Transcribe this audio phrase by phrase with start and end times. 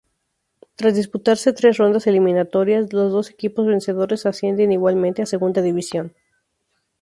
[0.77, 6.15] Tras disputarse tres rondas eliminatorias los dos equipos vencedores ascienden igualmente a Segunda División.